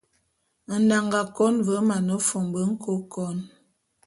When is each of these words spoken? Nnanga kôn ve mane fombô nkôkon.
Nnanga 0.71 1.21
kôn 1.35 1.55
ve 1.65 1.75
mane 1.87 2.15
fombô 2.27 2.61
nkôkon. 2.71 3.37